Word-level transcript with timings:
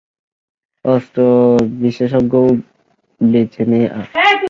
অস্ত্র 0.85 1.21
বিশেষজ্ঞও 1.81 2.47
বেঁচে 3.21 3.63
নেই 3.65 3.85
আর। 3.89 4.05